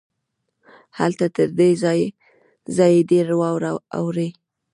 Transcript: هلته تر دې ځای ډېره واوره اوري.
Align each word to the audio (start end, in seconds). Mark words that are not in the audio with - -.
هلته 0.99 1.25
تر 1.35 1.49
دې 1.59 1.69
ځای 2.77 2.95
ډېره 3.09 3.33
واوره 3.41 3.71
اوري. 3.99 4.29